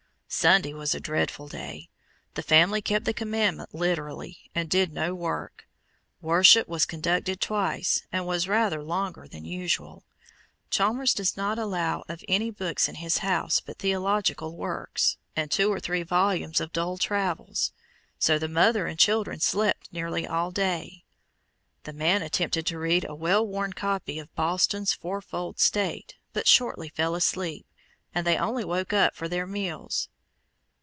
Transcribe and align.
Sunday 0.33 0.71
was 0.73 0.95
a 0.95 1.01
dreadful 1.01 1.49
day. 1.49 1.89
The 2.35 2.41
family 2.41 2.81
kept 2.81 3.03
the 3.03 3.13
Commandment 3.13 3.75
literally, 3.75 4.49
and 4.55 4.69
did 4.69 4.93
no 4.93 5.13
work. 5.13 5.67
Worship 6.21 6.69
was 6.69 6.85
conducted 6.85 7.41
twice, 7.41 8.03
and 8.13 8.25
was 8.25 8.47
rather 8.47 8.81
longer 8.81 9.27
than 9.27 9.43
usual. 9.43 10.05
Chalmers 10.69 11.13
does 11.13 11.35
not 11.35 11.59
allow 11.59 12.05
of 12.07 12.23
any 12.29 12.49
books 12.49 12.87
in 12.87 12.95
his 12.95 13.17
house 13.17 13.59
but 13.59 13.77
theological 13.79 14.55
works, 14.55 15.17
and 15.35 15.51
two 15.51 15.69
or 15.69 15.81
three 15.81 16.01
volumes 16.01 16.61
of 16.61 16.71
dull 16.71 16.97
travels, 16.97 17.73
so 18.17 18.39
the 18.39 18.47
mother 18.47 18.87
and 18.87 18.97
children 18.99 19.41
slept 19.41 19.91
nearly 19.91 20.25
all 20.25 20.49
day. 20.49 21.03
The 21.83 21.91
man 21.93 22.21
attempted 22.21 22.65
to 22.67 22.79
read 22.79 23.03
a 23.03 23.13
well 23.13 23.45
worn 23.45 23.73
copy 23.73 24.17
of 24.17 24.33
Boston's 24.35 24.93
Fourfold 24.93 25.59
State, 25.59 26.15
but 26.31 26.47
shortly 26.47 26.87
fell 26.87 27.15
asleep, 27.15 27.65
and 28.15 28.25
they 28.25 28.37
only 28.37 28.63
woke 28.63 28.93
up 28.93 29.13
for 29.13 29.27
their 29.27 29.45
meals. 29.45 30.07